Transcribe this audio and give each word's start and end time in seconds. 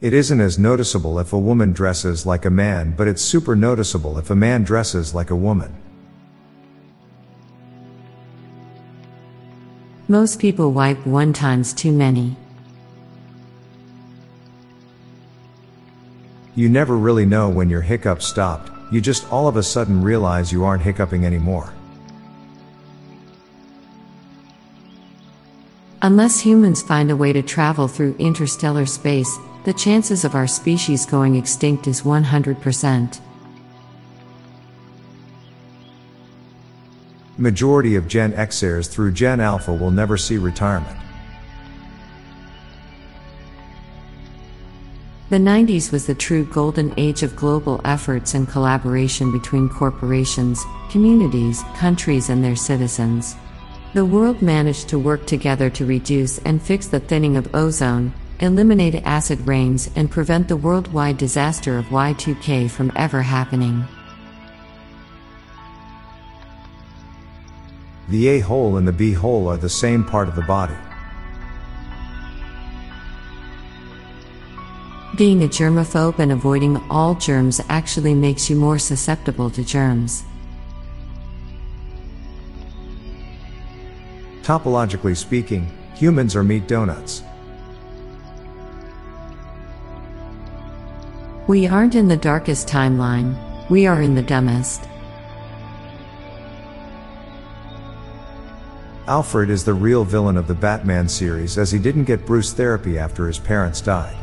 It 0.00 0.12
isn't 0.12 0.40
as 0.40 0.60
noticeable 0.60 1.18
if 1.18 1.32
a 1.32 1.38
woman 1.38 1.72
dresses 1.72 2.24
like 2.24 2.44
a 2.44 2.50
man, 2.50 2.94
but 2.96 3.08
it's 3.08 3.20
super 3.20 3.56
noticeable 3.56 4.16
if 4.16 4.30
a 4.30 4.36
man 4.36 4.62
dresses 4.62 5.12
like 5.12 5.30
a 5.30 5.36
woman. 5.36 5.74
Most 10.06 10.38
people 10.38 10.70
wipe 10.70 11.04
one 11.04 11.32
times 11.32 11.72
too 11.72 11.90
many. 11.90 12.36
You 16.54 16.68
never 16.68 16.96
really 16.96 17.26
know 17.26 17.48
when 17.48 17.68
your 17.68 17.82
hiccup 17.82 18.22
stopped, 18.22 18.70
you 18.92 19.00
just 19.00 19.30
all 19.32 19.48
of 19.48 19.56
a 19.56 19.62
sudden 19.64 20.00
realize 20.00 20.52
you 20.52 20.64
aren't 20.64 20.82
hiccuping 20.82 21.26
anymore. 21.26 21.74
Unless 26.02 26.38
humans 26.38 26.82
find 26.82 27.10
a 27.10 27.16
way 27.16 27.32
to 27.32 27.42
travel 27.42 27.88
through 27.88 28.14
interstellar 28.20 28.86
space, 28.86 29.36
the 29.68 29.74
chances 29.74 30.24
of 30.24 30.34
our 30.34 30.46
species 30.46 31.04
going 31.04 31.36
extinct 31.36 31.86
is 31.86 32.00
100%. 32.00 33.20
Majority 37.36 37.94
of 37.94 38.08
Gen 38.08 38.32
Xers 38.32 38.88
through 38.88 39.12
Gen 39.12 39.40
Alpha 39.40 39.74
will 39.74 39.90
never 39.90 40.16
see 40.16 40.38
retirement. 40.38 40.96
The 45.28 45.36
90s 45.36 45.92
was 45.92 46.06
the 46.06 46.14
true 46.14 46.46
golden 46.46 46.94
age 46.96 47.22
of 47.22 47.36
global 47.36 47.82
efforts 47.84 48.32
and 48.32 48.48
collaboration 48.48 49.30
between 49.30 49.68
corporations, 49.68 50.64
communities, 50.88 51.62
countries, 51.76 52.30
and 52.30 52.42
their 52.42 52.56
citizens. 52.56 53.36
The 53.92 54.06
world 54.06 54.40
managed 54.40 54.88
to 54.88 54.98
work 54.98 55.26
together 55.26 55.68
to 55.68 55.84
reduce 55.84 56.38
and 56.38 56.62
fix 56.62 56.86
the 56.86 57.00
thinning 57.00 57.36
of 57.36 57.54
ozone, 57.54 58.14
eliminate 58.40 58.94
acid 59.04 59.46
rains, 59.46 59.90
and 59.96 60.10
prevent 60.10 60.48
the 60.48 60.56
worldwide 60.56 61.18
disaster 61.18 61.78
of 61.78 61.86
Y2K 61.86 62.70
from 62.70 62.92
ever 62.96 63.22
happening. 63.22 63.84
The 68.08 68.28
A 68.28 68.40
hole 68.40 68.76
and 68.76 68.88
the 68.88 68.92
B 68.92 69.12
hole 69.12 69.48
are 69.48 69.56
the 69.56 69.68
same 69.68 70.04
part 70.04 70.28
of 70.28 70.36
the 70.36 70.42
body. 70.42 70.76
Being 75.16 75.42
a 75.42 75.48
germaphobe 75.48 76.20
and 76.20 76.30
avoiding 76.30 76.76
all 76.88 77.14
germs 77.16 77.60
actually 77.68 78.14
makes 78.14 78.48
you 78.48 78.54
more 78.54 78.78
susceptible 78.78 79.50
to 79.50 79.64
germs. 79.64 80.22
Topologically 84.42 85.16
speaking, 85.16 85.70
humans 85.94 86.34
are 86.34 86.44
meat 86.44 86.66
donuts. 86.68 87.22
We 91.48 91.66
aren't 91.66 91.94
in 91.94 92.08
the 92.08 92.16
darkest 92.18 92.68
timeline, 92.68 93.34
we 93.70 93.86
are 93.86 94.02
in 94.02 94.14
the 94.14 94.20
dumbest. 94.20 94.86
Alfred 99.06 99.48
is 99.48 99.64
the 99.64 99.72
real 99.72 100.04
villain 100.04 100.36
of 100.36 100.46
the 100.46 100.52
Batman 100.52 101.08
series 101.08 101.56
as 101.56 101.72
he 101.72 101.78
didn't 101.78 102.04
get 102.04 102.26
Bruce 102.26 102.52
therapy 102.52 102.98
after 102.98 103.26
his 103.26 103.38
parents 103.38 103.80
died. 103.80 104.14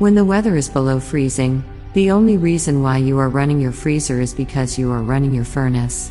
When 0.00 0.16
the 0.16 0.24
weather 0.24 0.56
is 0.56 0.68
below 0.68 0.98
freezing, 0.98 1.62
the 1.94 2.10
only 2.10 2.36
reason 2.36 2.82
why 2.82 2.96
you 2.96 3.16
are 3.18 3.28
running 3.28 3.60
your 3.60 3.70
freezer 3.70 4.20
is 4.20 4.34
because 4.34 4.76
you 4.76 4.90
are 4.90 5.04
running 5.04 5.32
your 5.32 5.44
furnace. 5.44 6.10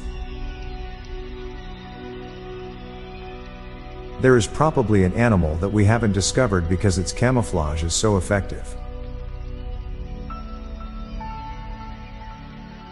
There 4.20 4.36
is 4.36 4.48
probably 4.48 5.04
an 5.04 5.14
animal 5.14 5.56
that 5.58 5.70
we 5.70 5.86
haven't 5.86 6.14
discovered 6.14 6.68
because 6.68 6.98
its 6.98 7.14
camouflage 7.14 7.84
is 7.84 7.94
so 7.94 8.18
effective. 8.18 8.76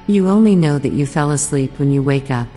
You 0.07 0.27
only 0.29 0.55
know 0.55 0.77
that 0.77 0.93
you 0.93 1.07
fell 1.07 1.31
asleep 1.31 1.79
when 1.79 1.91
you 1.91 2.03
wake 2.03 2.29
up. 2.29 2.47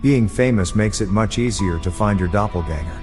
Being 0.00 0.28
famous 0.28 0.76
makes 0.76 1.00
it 1.00 1.08
much 1.08 1.38
easier 1.38 1.80
to 1.80 1.90
find 1.90 2.20
your 2.20 2.28
doppelganger. 2.28 3.00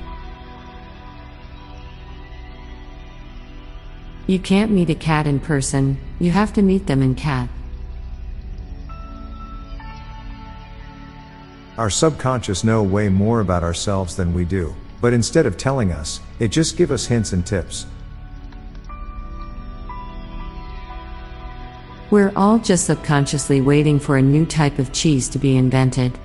You 4.25 4.39
can't 4.39 4.71
meet 4.71 4.89
a 4.89 4.95
cat 4.95 5.27
in 5.27 5.41
person, 5.41 5.99
you 6.19 6.31
have 6.31 6.53
to 6.53 6.61
meet 6.61 6.87
them 6.87 7.01
in 7.01 7.15
cat. 7.15 7.49
Our 11.75 11.89
subconscious 11.89 12.63
know 12.63 12.84
way 12.84 13.09
more 13.09 13.39
about 13.39 13.63
ourselves 13.63 14.16
than 14.16 14.31
we 14.31 14.45
do, 14.45 14.75
but 15.01 15.11
instead 15.11 15.47
of 15.47 15.57
telling 15.57 15.91
us, 15.91 16.19
it 16.38 16.50
just 16.50 16.78
give 16.78 16.91
us 16.91 17.07
hints 17.07 17.34
and 17.34 17.44
tips. 17.44 17.88
We're 22.11 22.31
all 22.35 22.59
just 22.59 22.85
subconsciously 22.85 23.61
waiting 23.61 24.00
for 24.00 24.17
a 24.17 24.22
new 24.22 24.45
type 24.45 24.78
of 24.78 24.94
cheese 24.94 25.28
to 25.29 25.39
be 25.39 25.57
invented. 25.57 26.19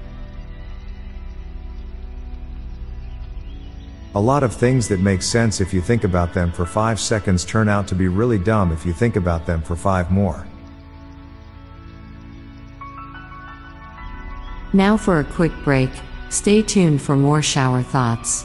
A 4.14 4.20
lot 4.20 4.42
of 4.42 4.54
things 4.54 4.86
that 4.88 5.00
make 5.00 5.22
sense 5.22 5.62
if 5.62 5.72
you 5.72 5.80
think 5.80 6.04
about 6.04 6.34
them 6.34 6.52
for 6.52 6.66
5 6.66 7.00
seconds 7.00 7.46
turn 7.46 7.70
out 7.70 7.88
to 7.88 7.94
be 7.94 8.08
really 8.08 8.38
dumb 8.38 8.70
if 8.70 8.84
you 8.84 8.92
think 8.92 9.16
about 9.16 9.46
them 9.46 9.62
for 9.62 9.76
5 9.76 10.10
more. 10.10 10.46
Now 14.72 14.98
for 14.98 15.18
a 15.18 15.24
quick 15.24 15.52
break, 15.64 15.90
stay 16.28 16.60
tuned 16.60 17.00
for 17.00 17.16
more 17.16 17.40
shower 17.40 17.82
thoughts. 17.82 18.44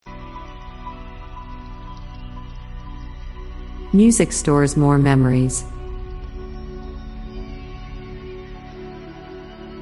Music 3.93 4.31
stores 4.31 4.77
more 4.77 4.97
memories. 4.97 5.65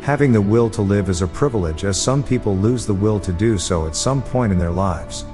Having 0.02 0.32
the 0.34 0.42
will 0.42 0.68
to 0.72 0.82
live 0.82 1.10
is 1.10 1.22
a 1.22 1.28
privilege 1.28 1.84
as 1.84 2.02
some 2.02 2.24
people 2.24 2.58
lose 2.58 2.88
the 2.88 2.94
will 2.94 3.20
to 3.20 3.32
do 3.32 3.60
so 3.60 3.86
at 3.86 3.96
some 3.96 4.24
point 4.24 4.52
in 4.52 4.58
their 4.58 4.72
lives. 4.72 5.26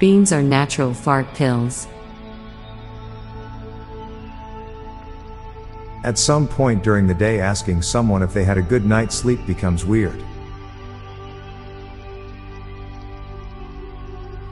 Beans 0.00 0.32
are 0.32 0.42
natural 0.42 0.92
fart 0.92 1.32
pills. 1.34 1.86
At 6.02 6.18
some 6.18 6.48
point 6.48 6.82
during 6.82 7.06
the 7.06 7.14
day 7.14 7.38
asking 7.38 7.82
someone 7.82 8.24
if 8.24 8.34
they 8.34 8.42
had 8.42 8.58
a 8.58 8.62
good 8.62 8.84
night's 8.84 9.14
sleep 9.14 9.46
becomes 9.46 9.84
weird. 9.84 10.20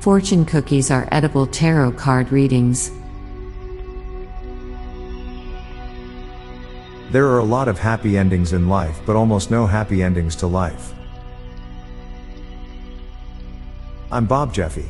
Fortune 0.07 0.45
cookies 0.45 0.93
are 0.93 1.09
edible 1.11 1.49
tarot 1.49 1.91
card 1.91 2.31
readings. 2.31 2.93
There 7.11 7.27
are 7.27 7.41
a 7.41 7.45
lot 7.45 7.67
of 7.67 7.77
happy 7.77 8.17
endings 8.17 8.53
in 8.53 8.69
life 8.69 9.01
but 9.05 9.17
almost 9.17 9.51
no 9.51 9.67
happy 9.67 10.05
endings 10.05 10.37
to 10.37 10.47
life. 10.47 10.95
I'm 14.13 14.27
Bob 14.27 14.55
Jeffy. 14.55 14.89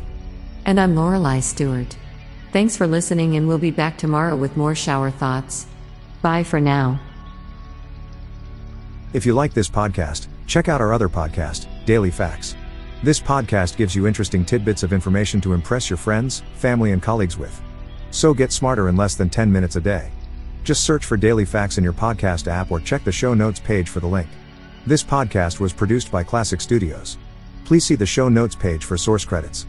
And 0.66 0.78
I'm 0.78 0.94
Lorelei 0.94 1.40
Stewart. 1.40 1.96
Thanks 2.52 2.76
for 2.76 2.86
listening, 2.86 3.36
and 3.36 3.48
we'll 3.48 3.56
be 3.56 3.70
back 3.70 3.96
tomorrow 3.96 4.36
with 4.36 4.54
more 4.58 4.74
shower 4.74 5.10
thoughts. 5.10 5.66
Bye 6.20 6.42
for 6.42 6.60
now. 6.60 7.00
If 9.14 9.24
you 9.24 9.32
like 9.32 9.54
this 9.54 9.70
podcast, 9.70 10.26
check 10.46 10.68
out 10.68 10.82
our 10.82 10.92
other 10.92 11.08
podcast, 11.08 11.68
Daily 11.86 12.10
Facts. 12.10 12.54
This 13.02 13.20
podcast 13.20 13.76
gives 13.76 13.94
you 13.94 14.06
interesting 14.06 14.42
tidbits 14.42 14.82
of 14.82 14.92
information 14.92 15.38
to 15.42 15.52
impress 15.52 15.90
your 15.90 15.98
friends, 15.98 16.42
family, 16.54 16.92
and 16.92 17.02
colleagues 17.02 17.36
with. 17.36 17.60
So 18.10 18.32
get 18.32 18.52
smarter 18.52 18.88
in 18.88 18.96
less 18.96 19.14
than 19.14 19.28
10 19.28 19.52
minutes 19.52 19.76
a 19.76 19.82
day. 19.82 20.10
Just 20.64 20.82
search 20.82 21.04
for 21.04 21.18
Daily 21.18 21.44
Facts 21.44 21.76
in 21.76 21.84
your 21.84 21.92
podcast 21.92 22.48
app 22.48 22.70
or 22.70 22.80
check 22.80 23.04
the 23.04 23.12
show 23.12 23.34
notes 23.34 23.60
page 23.60 23.90
for 23.90 24.00
the 24.00 24.06
link. 24.06 24.28
This 24.86 25.04
podcast 25.04 25.60
was 25.60 25.74
produced 25.74 26.10
by 26.10 26.24
Klassic 26.24 26.62
Studios. 26.62 27.18
Please 27.66 27.84
see 27.84 27.96
the 27.96 28.06
show 28.06 28.30
notes 28.30 28.54
page 28.54 28.84
for 28.84 28.96
source 28.96 29.26
credits. 29.26 29.66